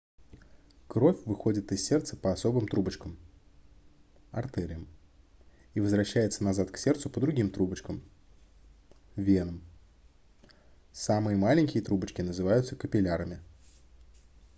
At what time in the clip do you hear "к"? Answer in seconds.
6.71-6.77